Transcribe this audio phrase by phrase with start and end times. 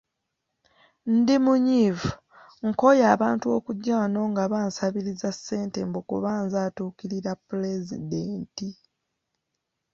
[1.15, 2.09] Ndi munyiivu,
[2.67, 8.67] nkooye abantu okujja wano nga bansabiriza ssente mbu kuba nze atuukirira pulezidenti.